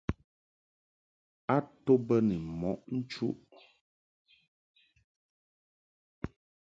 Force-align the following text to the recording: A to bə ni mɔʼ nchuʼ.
A 1.55 1.57
to 1.83 1.93
bə 2.07 2.15
ni 2.27 2.35
mɔʼ 2.59 2.77
nchuʼ. 2.97 3.37